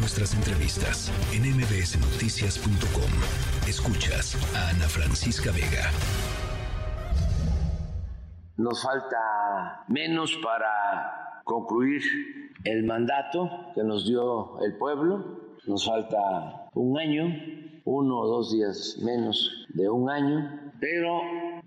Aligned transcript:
nuestras 0.00 0.34
entrevistas 0.34 1.12
en 1.34 1.42
mbsnoticias.com. 1.42 3.10
Escuchas 3.68 4.34
a 4.56 4.70
Ana 4.70 4.88
Francisca 4.88 5.52
Vega. 5.52 5.90
Nos 8.56 8.82
falta 8.82 9.84
menos 9.88 10.38
para 10.42 11.42
concluir 11.44 12.02
el 12.64 12.84
mandato 12.84 13.50
que 13.74 13.84
nos 13.84 14.06
dio 14.06 14.58
el 14.60 14.76
pueblo. 14.78 15.56
Nos 15.66 15.84
falta 15.84 16.70
un 16.74 16.98
año, 16.98 17.26
uno 17.84 18.20
o 18.20 18.26
dos 18.26 18.52
días 18.52 18.96
menos 19.02 19.66
de 19.74 19.90
un 19.90 20.08
año, 20.08 20.72
pero 20.80 21.20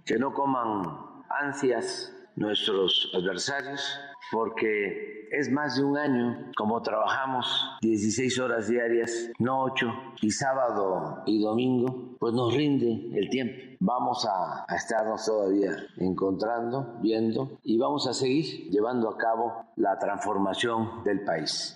que 0.05 0.17
no 0.17 0.33
coman 0.33 0.97
ansias 1.29 2.11
nuestros 2.35 3.11
adversarios, 3.13 3.99
porque 4.31 5.22
es 5.33 5.51
más 5.51 5.75
de 5.75 5.83
un 5.83 5.97
año 5.97 6.51
como 6.55 6.81
trabajamos 6.81 7.47
16 7.81 8.39
horas 8.39 8.67
diarias, 8.67 9.31
no 9.39 9.63
8, 9.63 9.87
y 10.21 10.29
sábado 10.29 11.23
y 11.25 11.41
domingo, 11.41 12.15
pues 12.19 12.33
nos 12.33 12.53
rinde 12.53 13.09
el 13.17 13.29
tiempo. 13.29 13.55
Vamos 13.79 14.25
a, 14.25 14.65
estarnos 14.73 15.25
todavía 15.25 15.75
encontrando, 15.97 16.99
viendo, 17.01 17.59
y 17.63 17.77
vamos 17.77 18.07
a 18.07 18.13
seguir 18.13 18.69
llevando 18.69 19.09
a 19.09 19.17
cabo 19.17 19.65
la 19.75 19.97
transformación 19.97 21.03
del 21.03 21.23
país. 21.23 21.75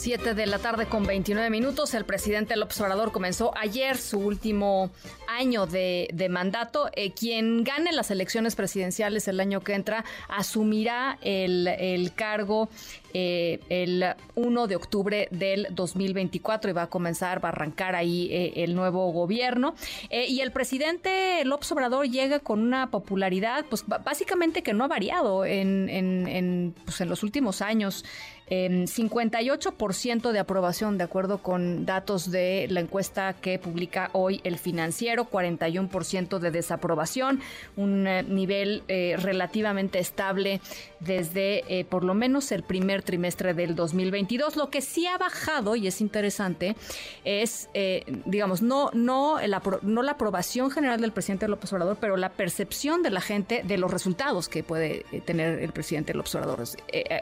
7 0.00 0.34
de 0.34 0.46
la 0.46 0.58
tarde 0.58 0.86
con 0.86 1.04
29 1.04 1.50
minutos. 1.50 1.92
El 1.94 2.04
presidente 2.04 2.56
López 2.56 2.80
Obrador 2.80 3.12
comenzó 3.12 3.52
ayer 3.56 3.98
su 3.98 4.18
último 4.18 4.90
año 5.30 5.66
de, 5.66 6.28
mandato. 6.30 6.90
Eh, 6.94 7.12
quien 7.12 7.64
gane 7.64 7.92
las 7.92 8.10
elecciones 8.10 8.56
presidenciales 8.56 9.28
el 9.28 9.40
año 9.40 9.60
que 9.60 9.74
entra 9.74 10.04
asumirá 10.28 11.18
el, 11.22 12.12
cargo 12.14 12.68
eh, 13.12 13.60
el 13.68 14.04
1 14.34 14.66
de 14.66 14.76
octubre 14.76 15.28
del 15.30 15.68
2024 15.70 16.70
y 16.70 16.72
va 16.72 16.82
a 16.82 16.86
comenzar, 16.88 17.40
a 17.44 17.48
arrancar 17.48 17.94
ahí 17.94 18.28
eh, 18.30 18.64
el 18.64 18.74
nuevo 18.74 19.10
gobierno. 19.12 19.74
y 20.10 20.40
el 20.40 20.52
presidente 20.52 21.44
López 21.44 21.70
Obrador 21.72 22.08
llega 22.08 22.40
con 22.40 22.60
una 22.60 22.90
popularidad, 22.90 23.64
pues 23.68 23.84
básicamente 23.86 24.62
que 24.62 24.72
no 24.72 24.84
ha 24.84 24.88
variado 24.88 25.44
en, 25.44 25.88
en, 25.88 26.74
pues, 26.84 27.00
en 27.00 27.08
los 27.08 27.22
últimos 27.22 27.62
años. 27.62 28.04
58% 28.50 30.32
de 30.32 30.38
aprobación 30.40 30.98
de 30.98 31.04
acuerdo 31.04 31.38
con 31.38 31.86
datos 31.86 32.30
de 32.32 32.66
la 32.68 32.80
encuesta 32.80 33.34
que 33.34 33.60
publica 33.60 34.10
hoy 34.12 34.40
el 34.42 34.58
financiero, 34.58 35.19
41% 35.28 36.38
de 36.38 36.50
desaprobación, 36.50 37.40
un 37.76 38.06
eh, 38.06 38.22
nivel 38.22 38.82
eh, 38.88 39.16
relativamente 39.18 39.98
estable 39.98 40.60
desde 41.00 41.64
eh, 41.68 41.84
por 41.84 42.04
lo 42.04 42.14
menos 42.14 42.52
el 42.52 42.62
primer 42.62 43.02
trimestre 43.02 43.54
del 43.54 43.74
2022. 43.74 44.56
Lo 44.56 44.70
que 44.70 44.82
sí 44.82 45.06
ha 45.06 45.16
bajado 45.16 45.76
y 45.76 45.86
es 45.86 46.00
interesante 46.00 46.76
es, 47.24 47.68
digamos, 48.26 48.60
no, 48.60 48.90
no, 48.92 49.40
la, 49.40 49.62
no 49.82 50.02
la 50.02 50.12
aprobación 50.12 50.70
general 50.70 51.00
del 51.00 51.12
presidente 51.12 51.48
López 51.48 51.72
Obrador, 51.72 51.96
pero 52.00 52.16
la 52.16 52.30
percepción 52.30 53.02
de 53.02 53.10
la 53.10 53.20
gente 53.20 53.62
de 53.64 53.78
los 53.78 53.90
resultados 53.90 54.48
que 54.48 54.62
puede 54.62 55.04
tener 55.24 55.60
el 55.60 55.72
presidente 55.72 56.12
López 56.12 56.34
Obrador. 56.34 56.64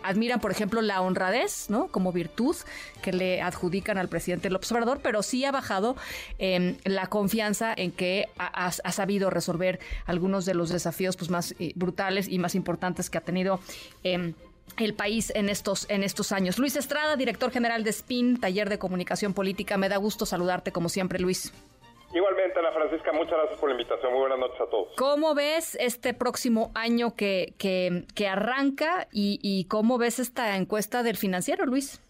admiran, 0.02 0.40
por 0.40 0.50
ejemplo, 0.50 0.82
la 0.82 1.00
honra 1.00 1.28
¿no? 1.68 1.88
Como 1.88 2.12
virtud 2.12 2.56
que 3.02 3.12
le 3.12 3.42
adjudican 3.42 3.98
al 3.98 4.08
presidente 4.08 4.50
López 4.50 4.70
Obrador, 4.72 5.00
pero 5.02 5.22
sí 5.22 5.44
ha 5.44 5.52
bajado 5.52 5.96
em, 6.38 6.76
la 6.84 7.06
confianza 7.06 7.72
en 7.76 7.87
que 7.90 8.26
ha, 8.38 8.70
sabido 8.70 9.30
resolver 9.30 9.78
algunos 10.06 10.44
de 10.44 10.54
los 10.54 10.70
desafíos 10.70 11.16
pues, 11.16 11.30
más 11.30 11.54
eh, 11.58 11.72
brutales 11.74 12.28
y 12.28 12.38
más 12.38 12.54
importantes 12.54 13.10
que 13.10 13.18
ha 13.18 13.22
tenido. 13.22 13.60
Em, 14.02 14.34
el 14.76 14.94
país 14.94 15.32
en 15.34 15.48
estos, 15.48 15.88
en 15.90 16.02
estos 16.02 16.32
años. 16.32 16.58
Luis 16.58 16.76
Estrada, 16.76 17.16
director 17.16 17.50
general 17.50 17.84
de 17.84 17.92
SPIN, 17.92 18.38
taller 18.38 18.68
de 18.68 18.78
comunicación 18.78 19.34
política. 19.34 19.76
Me 19.76 19.88
da 19.88 19.96
gusto 19.96 20.26
saludarte 20.26 20.72
como 20.72 20.88
siempre, 20.88 21.18
Luis. 21.18 21.52
Igualmente, 22.14 22.58
Ana 22.58 22.72
Francisca, 22.72 23.12
muchas 23.12 23.32
gracias 23.32 23.60
por 23.60 23.68
la 23.68 23.74
invitación. 23.74 24.12
Muy 24.12 24.20
buenas 24.20 24.38
noches 24.38 24.60
a 24.60 24.70
todos. 24.70 24.88
¿Cómo 24.96 25.34
ves 25.34 25.76
este 25.78 26.14
próximo 26.14 26.70
año 26.74 27.14
que, 27.14 27.54
que, 27.58 28.28
arranca 28.28 29.08
y, 29.12 29.66
cómo 29.68 29.98
ves 29.98 30.18
esta 30.18 30.56
encuesta 30.56 31.02
del 31.02 31.16
financiero, 31.16 31.66
Luis? 31.66 32.00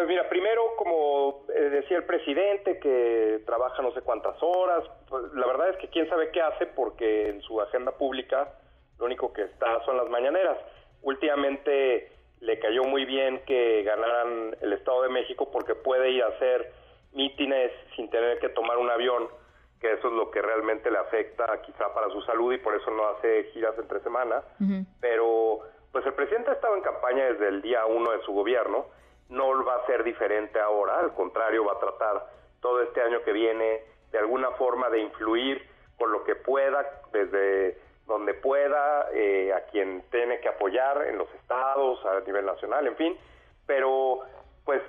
Pues 0.00 0.08
mira, 0.08 0.26
primero, 0.30 0.62
como 0.78 1.44
eh, 1.54 1.60
decía 1.60 1.98
el 1.98 2.04
presidente, 2.04 2.78
que 2.78 3.42
trabaja 3.44 3.82
no 3.82 3.92
sé 3.92 4.00
cuántas 4.00 4.34
horas, 4.40 4.82
pues 5.10 5.24
la 5.34 5.46
verdad 5.46 5.68
es 5.68 5.76
que 5.76 5.88
quién 5.88 6.08
sabe 6.08 6.30
qué 6.30 6.40
hace 6.40 6.64
porque 6.68 7.28
en 7.28 7.42
su 7.42 7.60
agenda 7.60 7.92
pública 7.92 8.50
lo 8.98 9.04
único 9.04 9.30
que 9.34 9.42
está 9.42 9.84
son 9.84 9.98
las 9.98 10.08
mañaneras. 10.08 10.56
Últimamente 11.02 12.10
le 12.40 12.58
cayó 12.58 12.84
muy 12.84 13.04
bien 13.04 13.42
que 13.44 13.82
ganaran 13.82 14.56
el 14.62 14.72
Estado 14.72 15.02
de 15.02 15.10
México 15.10 15.50
porque 15.52 15.74
puede 15.74 16.12
ir 16.12 16.22
a 16.22 16.28
hacer 16.28 16.72
mítines 17.12 17.70
sin 17.94 18.08
tener 18.08 18.38
que 18.38 18.48
tomar 18.48 18.78
un 18.78 18.88
avión, 18.88 19.28
que 19.82 19.92
eso 19.92 20.08
es 20.08 20.14
lo 20.14 20.30
que 20.30 20.40
realmente 20.40 20.90
le 20.90 20.96
afecta 20.96 21.60
quizá 21.60 21.92
para 21.92 22.08
su 22.08 22.22
salud 22.22 22.54
y 22.54 22.58
por 22.58 22.74
eso 22.74 22.90
no 22.90 23.06
hace 23.06 23.50
giras 23.52 23.74
entre 23.78 24.00
semana. 24.00 24.44
Pero 24.98 25.58
pues 25.92 26.06
el 26.06 26.14
presidente 26.14 26.52
ha 26.52 26.54
estado 26.54 26.74
en 26.74 26.80
campaña 26.80 27.26
desde 27.26 27.48
el 27.48 27.60
día 27.60 27.84
uno 27.84 28.12
de 28.12 28.22
su 28.22 28.32
gobierno, 28.32 28.86
no 29.30 29.64
va 29.64 29.76
a 29.76 29.86
ser 29.86 30.04
diferente 30.04 30.60
ahora, 30.60 31.00
al 31.00 31.14
contrario, 31.14 31.64
va 31.64 31.72
a 31.72 31.78
tratar 31.78 32.26
todo 32.60 32.82
este 32.82 33.00
año 33.00 33.22
que 33.22 33.32
viene 33.32 33.82
de 34.10 34.18
alguna 34.18 34.50
forma 34.52 34.90
de 34.90 35.00
influir 35.00 35.66
con 35.96 36.12
lo 36.12 36.24
que 36.24 36.34
pueda, 36.34 37.02
desde 37.12 37.78
donde 38.06 38.34
pueda, 38.34 39.08
eh, 39.12 39.52
a 39.52 39.66
quien 39.70 40.02
tiene 40.10 40.40
que 40.40 40.48
apoyar 40.48 41.06
en 41.06 41.18
los 41.18 41.32
estados, 41.34 42.04
a 42.04 42.20
nivel 42.20 42.44
nacional, 42.44 42.86
en 42.86 42.96
fin, 42.96 43.16
pero 43.66 44.20
pues 44.64 44.82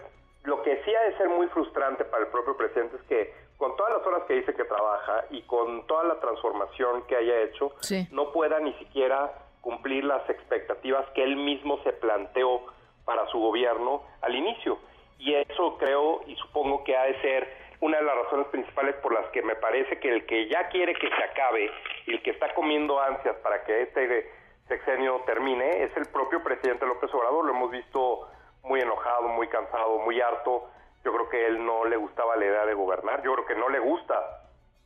lo 0.43 0.63
que 0.63 0.81
sí 0.83 0.95
ha 0.95 1.03
de 1.03 1.17
ser 1.17 1.29
muy 1.29 1.47
frustrante 1.49 2.03
para 2.05 2.23
el 2.23 2.29
propio 2.29 2.57
presidente 2.57 2.97
es 2.97 3.03
que 3.03 3.33
con 3.57 3.75
todas 3.75 3.93
las 3.93 4.07
horas 4.07 4.23
que 4.23 4.33
dice 4.33 4.55
que 4.55 4.63
trabaja 4.63 5.25
y 5.29 5.43
con 5.43 5.85
toda 5.85 6.03
la 6.05 6.19
transformación 6.19 7.03
que 7.03 7.15
haya 7.15 7.41
hecho, 7.41 7.73
no 8.11 8.31
pueda 8.31 8.59
ni 8.59 8.73
siquiera 8.73 9.31
cumplir 9.61 10.03
las 10.03 10.27
expectativas 10.27 11.07
que 11.11 11.23
él 11.23 11.35
mismo 11.35 11.77
se 11.83 11.93
planteó 11.93 12.65
para 13.05 13.25
su 13.27 13.39
gobierno 13.39 14.03
al 14.21 14.35
inicio. 14.35 14.79
Y 15.17 15.35
eso 15.35 15.77
creo 15.77 16.21
y 16.27 16.35
supongo 16.35 16.83
que 16.83 16.97
ha 16.97 17.03
de 17.03 17.21
ser 17.21 17.47
una 17.81 17.97
de 17.97 18.03
las 18.03 18.15
razones 18.15 18.47
principales 18.47 18.95
por 18.97 19.13
las 19.13 19.25
que 19.31 19.41
me 19.41 19.55
parece 19.55 19.99
que 19.99 20.09
el 20.09 20.25
que 20.25 20.47
ya 20.47 20.69
quiere 20.69 20.93
que 20.93 21.09
se 21.09 21.23
acabe 21.23 21.71
y 22.05 22.13
el 22.13 22.21
que 22.21 22.31
está 22.31 22.53
comiendo 22.53 22.99
ansias 22.99 23.35
para 23.37 23.63
que 23.63 23.83
este 23.83 24.31
sexenio 24.67 25.21
termine 25.25 25.83
es 25.83 25.95
el 25.97 26.07
propio 26.07 26.43
presidente 26.43 26.85
López 26.85 27.13
Obrador. 27.13 27.45
Lo 27.45 27.51
hemos 27.51 27.71
visto 27.71 28.27
muy 28.63 28.79
enojado, 28.79 29.27
muy 29.29 29.47
cansado, 29.47 29.99
muy 29.99 30.21
harto. 30.21 30.69
Yo 31.03 31.11
creo 31.11 31.29
que 31.29 31.47
él 31.47 31.65
no 31.65 31.85
le 31.85 31.97
gustaba 31.97 32.35
la 32.35 32.45
idea 32.45 32.65
de 32.65 32.73
gobernar. 32.75 33.23
Yo 33.23 33.33
creo 33.33 33.45
que 33.45 33.55
no 33.55 33.69
le 33.69 33.79
gusta 33.79 34.15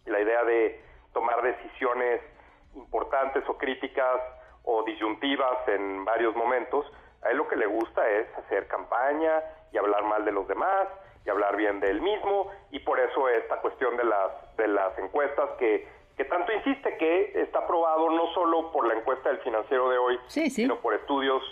la 0.05 0.19
idea 0.21 0.43
de 0.43 0.81
tomar 1.13 1.41
decisiones 1.41 2.21
importantes 2.75 3.43
o 3.47 3.57
críticas 3.57 4.21
o 4.63 4.83
disyuntivas 4.83 5.67
en 5.67 6.05
varios 6.05 6.35
momentos. 6.35 6.85
A 7.25 7.31
él 7.31 7.37
lo 7.37 7.47
que 7.47 7.55
le 7.55 7.65
gusta 7.65 8.07
es 8.09 8.27
hacer 8.37 8.67
campaña 8.67 9.43
y 9.71 9.77
hablar 9.77 10.03
mal 10.03 10.23
de 10.23 10.31
los 10.31 10.47
demás 10.47 10.87
y 11.25 11.29
hablar 11.29 11.55
bien 11.55 11.79
de 11.79 11.89
él 11.89 12.01
mismo 12.01 12.51
y 12.71 12.79
por 12.79 12.99
eso 12.99 13.27
esta 13.29 13.59
cuestión 13.61 13.97
de 13.97 14.03
las 14.03 14.55
de 14.57 14.67
las 14.67 14.97
encuestas 14.99 15.49
que 15.57 15.87
que 16.15 16.25
tanto 16.25 16.51
insiste 16.53 16.97
que 16.97 17.41
está 17.41 17.59
aprobado 17.59 18.09
no 18.09 18.33
solo 18.33 18.71
por 18.71 18.87
la 18.87 18.93
encuesta 18.93 19.29
del 19.29 19.39
financiero 19.39 19.89
de 19.89 19.97
hoy, 19.97 20.19
sino 20.27 20.77
por 20.77 20.93
estudios 20.93 21.43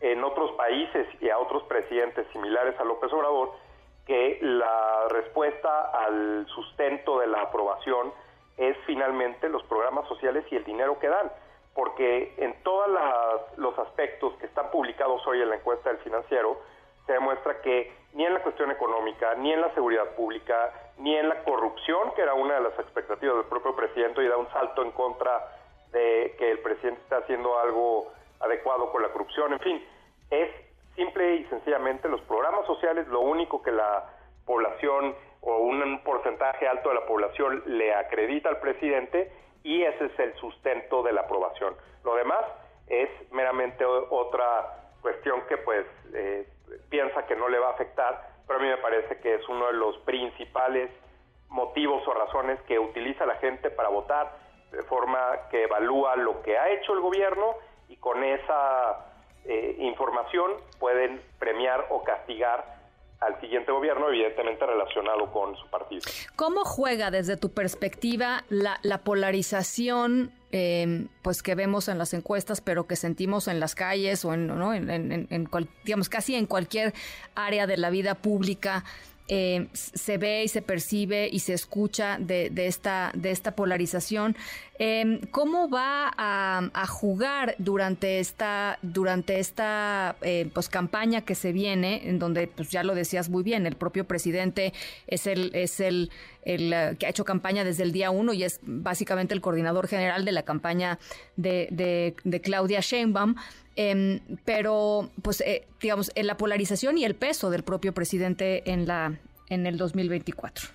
en 0.00 0.22
otros 0.22 0.52
países 0.52 1.08
y 1.20 1.30
a 1.30 1.38
otros 1.38 1.64
presidentes 1.64 2.26
similares 2.32 2.78
a 2.78 2.84
López 2.84 3.12
Obrador 3.12 3.52
que 4.06 4.38
la 4.40 5.08
respuesta 5.08 5.90
al 5.90 6.46
sustento 6.54 7.18
de 7.18 7.26
la 7.26 7.42
aprobación 7.42 8.12
es 8.56 8.76
finalmente 8.86 9.48
los 9.48 9.62
programas 9.64 10.06
sociales 10.08 10.44
y 10.50 10.56
el 10.56 10.64
dinero 10.64 10.98
que 10.98 11.08
dan, 11.08 11.30
porque 11.76 12.32
en 12.38 12.54
todos 12.62 12.88
los 13.58 13.78
aspectos 13.78 14.32
que 14.38 14.46
están 14.46 14.70
publicados 14.70 15.24
hoy 15.26 15.42
en 15.42 15.50
la 15.50 15.56
encuesta 15.56 15.90
del 15.90 15.98
financiero, 15.98 16.58
se 17.04 17.12
demuestra 17.12 17.60
que 17.60 17.92
ni 18.14 18.24
en 18.24 18.32
la 18.32 18.42
cuestión 18.42 18.70
económica, 18.70 19.34
ni 19.34 19.52
en 19.52 19.60
la 19.60 19.72
seguridad 19.74 20.16
pública, 20.16 20.72
ni 20.96 21.14
en 21.14 21.28
la 21.28 21.44
corrupción, 21.44 22.12
que 22.16 22.22
era 22.22 22.32
una 22.32 22.54
de 22.54 22.62
las 22.62 22.78
expectativas 22.78 23.36
del 23.36 23.44
propio 23.44 23.76
presidente, 23.76 24.24
y 24.24 24.26
da 24.26 24.38
un 24.38 24.50
salto 24.52 24.82
en 24.82 24.90
contra 24.92 25.52
de 25.92 26.34
que 26.38 26.50
el 26.50 26.60
presidente 26.60 27.02
está 27.02 27.18
haciendo 27.18 27.58
algo 27.58 28.10
adecuado 28.40 28.90
con 28.90 29.02
la 29.02 29.10
corrupción, 29.10 29.52
en 29.52 29.60
fin, 29.60 29.86
es 30.30 30.50
simple 30.94 31.36
y 31.36 31.44
sencillamente 31.44 32.08
los 32.08 32.22
programas 32.22 32.64
sociales, 32.66 33.06
lo 33.08 33.20
único 33.20 33.62
que 33.62 33.70
la 33.70 34.02
población 34.46 35.14
o 35.42 35.58
un 35.58 36.02
porcentaje 36.02 36.66
alto 36.66 36.88
de 36.88 36.94
la 36.94 37.06
población 37.06 37.62
le 37.66 37.94
acredita 37.94 38.48
al 38.48 38.60
presidente 38.60 39.30
y 39.66 39.82
ese 39.82 40.06
es 40.06 40.18
el 40.20 40.32
sustento 40.36 41.02
de 41.02 41.12
la 41.12 41.22
aprobación. 41.22 41.74
Lo 42.04 42.14
demás 42.14 42.44
es 42.86 43.10
meramente 43.32 43.84
otra 43.84 44.92
cuestión 45.02 45.42
que 45.48 45.56
pues 45.58 45.84
eh, 46.14 46.48
piensa 46.88 47.26
que 47.26 47.34
no 47.34 47.48
le 47.48 47.58
va 47.58 47.70
a 47.70 47.72
afectar, 47.72 48.28
pero 48.46 48.60
a 48.60 48.62
mí 48.62 48.68
me 48.68 48.76
parece 48.76 49.18
que 49.18 49.34
es 49.34 49.48
uno 49.48 49.66
de 49.66 49.72
los 49.72 49.98
principales 49.98 50.88
motivos 51.48 52.06
o 52.06 52.14
razones 52.14 52.60
que 52.62 52.78
utiliza 52.78 53.26
la 53.26 53.34
gente 53.36 53.70
para 53.70 53.88
votar 53.88 54.36
de 54.70 54.84
forma 54.84 55.48
que 55.50 55.64
evalúa 55.64 56.14
lo 56.14 56.42
que 56.42 56.56
ha 56.56 56.70
hecho 56.70 56.92
el 56.92 57.00
gobierno 57.00 57.56
y 57.88 57.96
con 57.96 58.22
esa 58.22 59.06
eh, 59.46 59.74
información 59.80 60.52
pueden 60.78 61.20
premiar 61.40 61.86
o 61.90 62.04
castigar 62.04 62.75
al 63.26 63.40
siguiente 63.40 63.72
gobierno, 63.72 64.08
evidentemente 64.08 64.64
relacionado 64.66 65.30
con 65.32 65.56
su 65.56 65.66
partido. 65.68 66.02
¿Cómo 66.36 66.64
juega 66.64 67.10
desde 67.10 67.36
tu 67.36 67.50
perspectiva 67.50 68.44
la, 68.48 68.98
polarización 69.04 70.32
em, 70.52 71.08
pues 71.22 71.42
que 71.42 71.54
vemos 71.54 71.88
en 71.88 71.98
las 71.98 72.14
encuestas, 72.14 72.60
pero 72.60 72.86
que 72.86 72.96
sentimos 72.96 73.48
en 73.48 73.60
las 73.60 73.74
calles 73.74 74.24
o 74.24 74.32
en, 74.32 74.46
¿no? 74.46 74.72
en, 74.74 75.48
digamos, 75.84 76.08
casi 76.08 76.34
en 76.34 76.46
cualquier 76.46 76.94
área 77.34 77.66
de 77.66 77.76
la 77.76 77.90
vida 77.90 78.14
pública 78.14 78.84
eh, 79.28 79.66
se 79.72 80.18
ve 80.18 80.44
y 80.44 80.48
se 80.48 80.62
percibe 80.62 81.28
y 81.30 81.40
se 81.40 81.52
escucha 81.52 82.18
de, 82.18 82.50
esta, 82.54 83.10
de 83.14 83.30
esta 83.32 83.56
polarización. 83.56 84.36
Em, 84.78 85.20
¿Cómo 85.30 85.68
va 85.68 86.12
a, 86.16 86.86
jugar 86.86 87.56
durante 87.58 88.20
esta, 88.20 88.78
durante 88.82 89.40
esta 89.40 90.16
eh, 90.22 90.48
pues, 90.52 90.68
campaña 90.68 91.22
que 91.22 91.34
se 91.34 91.52
viene, 91.52 92.08
en 92.08 92.18
donde 92.18 92.46
pues, 92.46 92.70
ya 92.70 92.84
lo 92.84 92.94
decías 92.94 93.28
muy 93.28 93.42
bien, 93.42 93.66
el 93.66 93.74
propio 93.74 94.04
presidente 94.04 94.72
es 95.06 95.26
el, 95.26 95.50
es 95.54 95.80
el, 95.80 96.10
el 96.44 96.72
eh, 96.72 96.96
que 96.98 97.06
ha 97.06 97.08
hecho 97.08 97.24
campaña 97.24 97.64
desde 97.64 97.82
el 97.82 97.92
día 97.92 98.10
uno 98.10 98.32
y 98.32 98.44
es 98.44 98.60
básicamente 98.62 99.34
el 99.34 99.40
coordinador 99.40 99.88
general 99.88 100.24
de 100.24 100.32
la 100.32 100.42
campaña 100.42 100.98
de, 101.36 101.68
de, 101.70 102.14
de 102.22 102.40
Claudia 102.40 102.80
Sheinbaum? 102.80 103.34
Em, 103.76 104.20
pero, 104.44 105.10
pues, 105.22 105.42
eh, 105.42 105.66
digamos, 105.80 106.10
en 106.14 106.26
la 106.26 106.36
polarización 106.36 106.96
y 106.96 107.04
el 107.04 107.14
peso 107.14 107.50
del 107.50 107.62
propio 107.62 107.92
presidente 107.92 108.62
en, 108.70 108.86
la, 108.86 109.12
en 109.50 109.66
el 109.66 109.76
2024. 109.76 110.68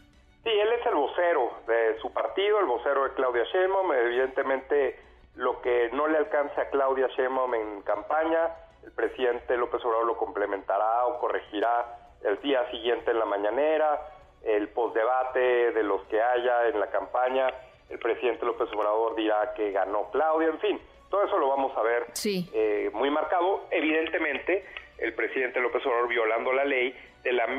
Sí, 0.43 0.49
él 0.49 0.69
es 0.79 0.85
el 0.85 0.95
vocero 0.95 1.51
de 1.67 1.99
su 1.99 2.11
partido, 2.13 2.59
el 2.59 2.67
vocero 2.67 3.03
de 3.03 3.13
Claudia 3.13 3.43
Sheinbaum. 3.51 3.91
Evidentemente, 3.93 4.99
lo 5.35 5.61
que 5.61 5.89
no 5.93 6.07
le 6.07 6.17
alcanza 6.17 6.61
a 6.61 6.69
Claudia 6.69 7.07
Sheinbaum 7.15 7.53
en 7.55 7.81
campaña, 7.81 8.49
el 8.83 8.91
presidente 8.91 9.57
López 9.57 9.83
Obrador 9.83 10.05
lo 10.05 10.17
complementará 10.17 11.05
o 11.05 11.19
corregirá 11.19 11.97
el 12.23 12.39
día 12.41 12.69
siguiente 12.69 13.11
en 13.11 13.19
la 13.19 13.25
mañanera, 13.25 13.99
el 14.43 14.69
postdebate 14.69 15.71
de 15.71 15.83
los 15.83 16.01
que 16.03 16.21
haya 16.21 16.67
en 16.67 16.79
la 16.79 16.87
campaña, 16.91 17.47
el 17.89 17.99
presidente 17.99 18.45
López 18.45 18.69
Obrador 18.73 19.15
dirá 19.15 19.53
que 19.55 19.71
ganó 19.71 20.09
Claudia, 20.11 20.49
en 20.49 20.59
fin, 20.59 20.81
todo 21.11 21.25
eso 21.25 21.37
lo 21.37 21.49
vamos 21.49 21.77
a 21.77 21.83
ver 21.83 22.05
eh, 22.25 22.89
muy 22.93 23.11
marcado. 23.11 23.67
Evidentemente, 23.69 24.65
el 24.97 25.13
presidente 25.13 25.59
López 25.59 25.85
Obrador 25.85 26.07
violando 26.07 26.53
la 26.53 26.65
ley 26.65 26.95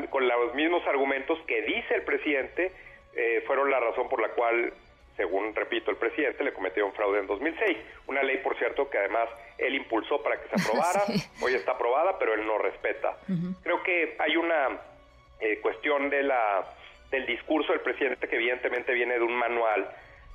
con 0.09 0.27
los 0.27 0.53
mismos 0.55 0.85
argumentos 0.87 1.39
que 1.47 1.61
dice 1.61 1.95
el 1.95 2.03
presidente 2.03 2.73
eh, 3.15 3.43
fueron 3.47 3.71
la 3.71 3.79
razón 3.79 4.09
por 4.09 4.21
la 4.21 4.29
cual, 4.29 4.73
según 5.15 5.55
repito, 5.55 5.91
el 5.91 5.97
presidente 5.97 6.43
le 6.43 6.51
cometió 6.51 6.85
un 6.85 6.93
fraude 6.93 7.19
en 7.19 7.27
2006. 7.27 7.77
Una 8.07 8.23
ley, 8.23 8.37
por 8.37 8.57
cierto, 8.57 8.89
que 8.89 8.97
además 8.97 9.29
él 9.57 9.75
impulsó 9.75 10.21
para 10.21 10.41
que 10.41 10.49
se 10.49 10.61
aprobara. 10.61 11.03
Hoy 11.41 11.53
está 11.53 11.73
aprobada, 11.73 12.17
pero 12.17 12.33
él 12.33 12.45
no 12.45 12.57
respeta. 12.57 13.17
Creo 13.61 13.83
que 13.83 14.17
hay 14.19 14.35
una 14.35 14.81
eh, 15.39 15.59
cuestión 15.61 16.09
de 16.09 16.23
la 16.23 16.65
del 17.11 17.27
discurso 17.27 17.71
del 17.71 17.81
presidente 17.81 18.27
que 18.27 18.35
evidentemente 18.35 18.91
viene 18.91 19.13
de 19.13 19.21
un 19.21 19.35
manual 19.35 19.87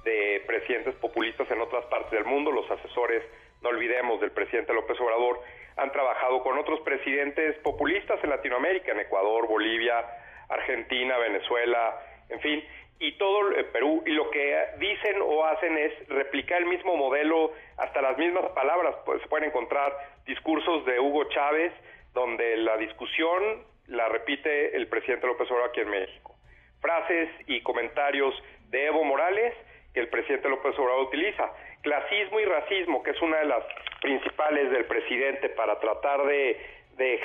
de 0.05 0.43
presidentes 0.47 0.95
populistas 0.97 1.51
en 1.51 1.61
otras 1.61 1.85
partes 1.87 2.13
del 2.13 2.25
mundo. 2.25 2.51
Los 2.53 2.71
asesores, 2.71 3.23
no 3.63 3.71
olvidemos, 3.71 4.21
del 4.21 4.33
presidente 4.33 4.73
López 4.73 4.99
Obrador 5.01 5.41
han 5.77 5.93
trabajado 5.93 6.43
con 6.43 6.59
otros 6.59 6.81
presidentes 6.81 7.57
populistas 7.59 8.23
en 8.23 8.31
Latinoamérica, 8.31 8.93
en 8.93 9.01
Ecuador, 9.01 9.47
Bolivia, 9.47 10.05
Argentina, 10.49 11.19
Venezuela, 11.19 12.01
en 12.29 12.41
fin, 12.41 12.65
y 12.99 13.13
todo 13.17 13.53
el 13.53 13.67
Perú. 13.67 14.03
Y 14.05 14.11
lo 14.11 14.31
que 14.31 14.59
dicen 14.79 15.23
o 15.23 15.45
hacen 15.45 15.79
es 15.79 16.09
replicar 16.09 16.59
el 16.59 16.67
mismo 16.67 16.97
modelo, 16.97 17.53
hasta 17.77 18.03
las 18.03 18.19
mismas 18.19 18.51
palabras. 18.53 18.97
Pues 19.05 19.23
se 19.23 19.29
pueden 19.29 19.51
encontrar 19.51 19.97
discursos 20.27 20.85
de 20.85 20.99
Hugo 20.99 21.25
Chávez, 21.29 21.73
donde 22.13 22.57
la 22.57 22.77
discusión 22.77 23.65
la 23.87 24.09
repite 24.09 24.77
el 24.77 24.89
presidente 24.89 25.27
López 25.27 25.49
Obrador 25.51 25.71
aquí 25.71 25.81
en 25.81 25.91
México. 25.91 26.35
Frases 26.81 27.29
y 27.47 27.61
comentarios 27.63 28.35
de 28.71 28.87
Evo 28.87 29.05
Morales 29.05 29.55
que 29.99 30.03
el 30.03 30.09
presidente 30.11 30.49
López 30.49 30.79
Obrador 30.79 31.07
utiliza. 31.07 31.51
Clasismo 31.83 32.39
y 32.39 32.45
racismo, 32.45 33.03
que 33.03 33.11
es 33.11 33.21
una 33.21 33.39
de 33.39 33.47
las 33.47 33.65
principales 34.01 34.71
del 34.71 34.85
presidente 34.85 35.49
para 35.49 35.81
tratar 35.81 36.25
de, 36.25 36.77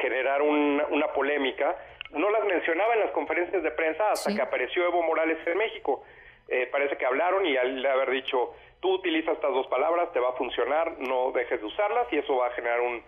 generar 0.01 0.41
una 0.41 1.07
polémica, 1.13 1.75
no 2.11 2.29
las 2.29 2.43
mencionaba 2.45 2.93
en 2.93 3.01
las 3.01 3.11
conferencias 3.11 3.61
de 3.61 3.71
prensa 3.71 4.11
hasta 4.11 4.33
que 4.35 4.41
apareció 4.41 4.85
Evo 4.85 5.03
Morales 5.03 5.37
en 5.45 5.57
México. 5.57 6.03
Eh, 6.47 6.67
parece 6.71 6.97
que 6.97 7.05
hablaron 7.05 7.45
y 7.45 7.55
al 7.57 7.85
haber 7.85 8.09
dicho, 8.09 8.55
tú 8.81 8.95
utilizas 8.95 9.35
estas 9.35 9.51
dos 9.51 9.67
palabras, 9.67 10.11
te 10.13 10.19
va 10.19 10.29
a 10.29 10.33
funcionar, 10.33 10.97
no 10.99 11.31
dejes 11.31 11.59
de 11.59 11.65
usarlas 11.67 12.07
y 12.11 12.17
eso 12.17 12.37
va 12.37 12.47
a 12.47 12.51
generar 12.51 12.81
un, 12.81 13.03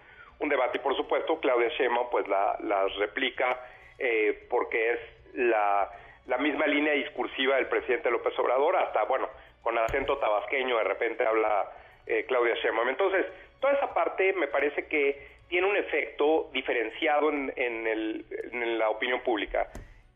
debate. 0.47 0.77
Y 0.77 0.81
por 0.81 0.95
supuesto, 0.95 1.39
Claudia 1.39 1.69
Sheinbaum 1.69 2.09
pues 2.11 2.27
las 2.27 2.59
la 2.61 2.87
replica 2.99 3.59
eh, 3.97 4.45
porque 4.49 4.91
es 4.91 4.99
la, 5.33 5.89
la 6.27 6.37
misma 6.37 6.67
línea 6.67 6.93
discursiva 6.93 7.55
del 7.55 7.67
presidente 7.67 8.09
López 8.11 8.37
Obrador, 8.39 8.75
hasta, 8.75 9.03
bueno, 9.05 9.27
con 9.65 9.77
acento 9.79 10.19
tabasqueño 10.19 10.77
de 10.77 10.83
repente 10.83 11.25
habla 11.25 11.71
eh, 12.05 12.23
Claudia 12.27 12.53
Sheinbaum. 12.61 12.87
Entonces, 12.87 13.25
toda 13.59 13.73
esa 13.73 13.91
parte 13.95 14.31
me 14.33 14.47
parece 14.47 14.85
que 14.85 15.27
tiene 15.49 15.65
un 15.65 15.75
efecto 15.75 16.51
diferenciado 16.53 17.31
en, 17.31 17.51
en, 17.57 18.77
la 18.77 18.89
opinión 18.91 19.21
pública. 19.21 19.71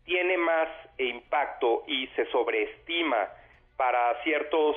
Tiene 0.05 0.37
más 0.37 0.67
impacto 0.99 1.83
y 1.87 2.07
se 2.15 2.27
sobreestima 2.27 3.27
para 3.75 4.21
ciertos 4.23 4.75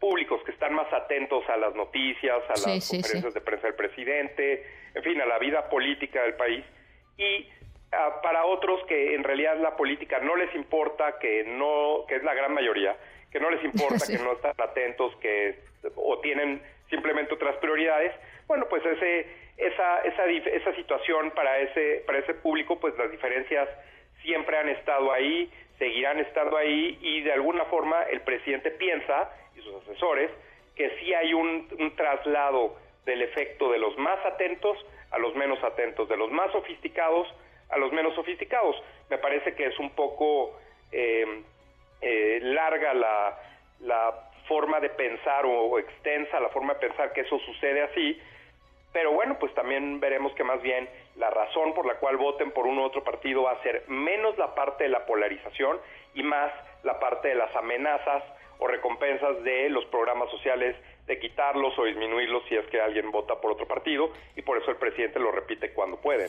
públicos 0.00 0.40
que 0.44 0.52
están 0.52 0.74
más 0.74 0.90
atentos 0.90 1.46
a 1.50 1.58
las 1.58 1.74
noticias, 1.74 2.42
a 2.48 2.68
las 2.68 2.88
conferencias 2.88 3.34
de 3.34 3.40
prensa 3.42 3.66
del 3.66 3.76
presidente, 3.76 4.64
en 4.94 5.02
fin, 5.02 5.20
a 5.20 5.26
la 5.26 5.38
vida 5.38 5.68
política 5.68 6.22
del 6.22 6.34
país. 6.34 6.64
Y 7.18 7.46
para 8.22 8.44
otros 8.44 8.84
que 8.86 9.14
en 9.14 9.24
realidad 9.24 9.56
la 9.58 9.76
política 9.76 10.18
no 10.20 10.36
les 10.36 10.54
importa, 10.54 11.18
que 11.18 11.44
no, 11.44 12.04
que 12.06 12.16
es 12.16 12.22
la 12.22 12.34
gran 12.34 12.52
mayoría, 12.52 12.96
que 13.30 13.40
no 13.40 13.50
les 13.50 13.62
importa, 13.64 14.06
que 14.06 14.18
no 14.18 14.32
están 14.32 14.54
atentos, 14.58 15.14
que 15.16 15.58
o 15.96 16.18
tienen 16.20 16.62
simplemente 16.90 17.34
otras 17.34 17.56
prioridades, 17.56 18.12
bueno, 18.46 18.66
pues 18.68 18.84
ese 18.84 19.26
esa 19.56 19.98
esa 20.00 20.26
esa 20.26 20.74
situación 20.74 21.32
para 21.32 21.58
ese 21.58 22.02
para 22.06 22.18
ese 22.18 22.34
público, 22.34 22.78
pues 22.78 22.96
las 22.96 23.10
diferencias 23.10 23.68
siempre 24.22 24.56
han 24.58 24.68
estado 24.68 25.12
ahí, 25.12 25.50
seguirán 25.78 26.18
estando 26.18 26.56
ahí 26.56 26.98
y 27.00 27.22
de 27.22 27.32
alguna 27.32 27.64
forma 27.66 28.02
el 28.04 28.20
presidente 28.22 28.70
piensa 28.70 29.30
y 29.56 29.60
sus 29.60 29.74
asesores 29.82 30.30
que 30.76 30.90
sí 31.00 31.12
hay 31.12 31.34
un, 31.34 31.66
traslado 31.96 32.76
del 33.04 33.22
efecto 33.22 33.70
de 33.72 33.78
los 33.78 33.98
más 33.98 34.24
atentos 34.24 34.78
a 35.10 35.18
los 35.18 35.34
menos 35.34 35.62
atentos, 35.64 36.08
de 36.08 36.16
los 36.16 36.30
más 36.30 36.52
sofisticados 36.52 37.26
a 37.70 37.78
los 37.78 37.92
menos 37.92 38.14
sofisticados. 38.14 38.76
Me 39.10 39.18
parece 39.18 39.54
que 39.54 39.66
es 39.66 39.78
un 39.78 39.90
poco 39.90 40.58
eh, 40.92 41.42
eh, 42.00 42.38
larga 42.42 42.94
la, 42.94 43.38
la 43.80 44.30
forma 44.48 44.80
de 44.80 44.88
pensar 44.90 45.44
o, 45.46 45.78
extensa 45.78 46.40
la 46.40 46.48
forma 46.48 46.74
de 46.74 46.88
pensar 46.88 47.12
que 47.12 47.20
eso 47.20 47.38
sucede 47.40 47.82
así, 47.82 48.20
pero 48.92 49.12
bueno, 49.12 49.38
pues 49.38 49.54
también 49.54 50.00
veremos 50.00 50.32
que 50.32 50.42
más 50.42 50.60
bien 50.62 50.88
la 51.16 51.30
razón 51.30 51.74
por 51.74 51.86
la 51.86 51.96
cual 51.96 52.16
voten 52.16 52.50
por 52.52 52.66
uno 52.66 52.82
u 52.82 52.84
otro 52.86 53.04
partido 53.04 53.42
va 53.42 53.52
a 53.52 53.62
ser 53.62 53.84
menos 53.86 54.36
la 54.38 54.54
parte 54.54 54.84
de 54.84 54.90
la 54.90 55.04
polarización 55.04 55.78
y 56.14 56.22
más 56.22 56.50
la 56.82 56.98
parte 56.98 57.28
de 57.28 57.34
las 57.34 57.54
amenazas 57.54 58.24
o 58.58 58.66
recompensas 58.66 59.42
de 59.44 59.68
los 59.68 59.84
programas 59.86 60.30
sociales 60.30 60.74
de 61.06 61.18
quitarlos 61.18 61.78
o 61.78 61.84
disminuirlos 61.84 62.42
si 62.48 62.56
es 62.56 62.66
que 62.66 62.80
alguien 62.80 63.10
vota 63.10 63.40
por 63.40 63.52
otro 63.52 63.66
partido 63.66 64.10
y 64.34 64.42
por 64.42 64.58
eso 64.58 64.70
el 64.70 64.78
presidente 64.78 65.20
lo 65.20 65.30
repite 65.30 65.72
cuando 65.72 65.98
puede. 65.98 66.28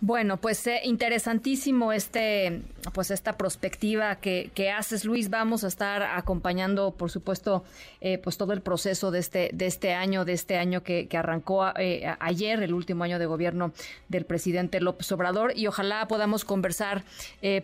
Bueno, 0.00 0.36
pues 0.36 0.66
eh, 0.66 0.80
interesantísimo 0.84 1.90
este, 1.90 2.60
pues 2.92 3.10
esta 3.10 3.32
perspectiva 3.32 4.16
que, 4.16 4.50
que, 4.54 4.70
haces, 4.70 5.06
Luis. 5.06 5.30
Vamos 5.30 5.64
a 5.64 5.68
estar 5.68 6.02
acompañando, 6.02 6.92
por 6.92 7.10
supuesto, 7.10 7.64
eh, 8.02 8.18
pues 8.18 8.36
todo 8.36 8.52
el 8.52 8.60
proceso 8.60 9.10
de 9.10 9.20
este, 9.20 9.50
de 9.54 9.66
este 9.66 9.94
año, 9.94 10.26
de 10.26 10.34
este 10.34 10.58
año 10.58 10.82
que, 10.82 11.08
que 11.08 11.16
arrancó 11.16 11.66
eh, 11.78 12.06
ayer, 12.20 12.62
el 12.62 12.74
último 12.74 13.04
año 13.04 13.18
de 13.18 13.24
gobierno 13.24 13.72
del 14.08 14.26
presidente 14.26 14.80
López 14.80 15.10
Obrador, 15.12 15.52
y 15.56 15.66
ojalá 15.66 16.06
podamos 16.08 16.44
conversar 16.44 17.02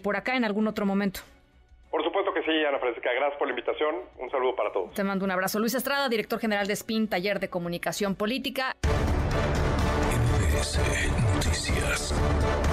por 0.02 0.16
acá 0.16 0.36
en 0.36 0.44
algún 0.44 0.66
otro 0.68 0.86
momento. 0.86 1.20
Por 1.90 2.02
supuesto 2.02 2.32
que 2.32 2.42
sí, 2.42 2.64
Ana 2.66 2.78
Francisca. 2.78 3.10
Gracias 3.12 3.38
por 3.38 3.48
la 3.48 3.52
invitación. 3.52 3.94
Un 4.18 4.30
saludo 4.30 4.56
para 4.56 4.72
todos. 4.72 4.94
Te 4.94 5.04
mando 5.04 5.24
un 5.24 5.30
abrazo. 5.30 5.58
Luis 5.58 5.74
Estrada, 5.74 6.08
director 6.08 6.38
general 6.38 6.66
de 6.66 6.76
SPIN, 6.76 7.08
Taller 7.08 7.38
de 7.38 7.50
Comunicación 7.50 8.14
Política. 8.14 8.74
Noticias. 11.92 12.71